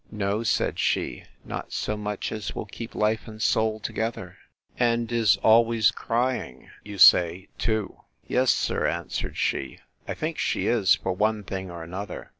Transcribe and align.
No, 0.09 0.41
said 0.41 0.79
she, 0.79 1.25
not 1.45 1.71
so 1.71 1.95
much 1.95 2.31
as 2.31 2.55
will 2.55 2.65
keep 2.65 2.95
life 2.95 3.27
and 3.27 3.39
soul 3.39 3.79
together.—And 3.79 5.11
is 5.11 5.37
always 5.43 5.91
crying, 5.91 6.71
you 6.83 6.97
say, 6.97 7.49
too? 7.59 8.01
Yes, 8.25 8.49
sir, 8.49 8.87
answered 8.87 9.37
she, 9.37 9.77
I 10.07 10.15
think 10.15 10.39
she 10.39 10.65
is, 10.65 10.95
for 10.95 11.13
one 11.13 11.43
thing 11.43 11.69
or 11.69 11.83
another. 11.83 12.29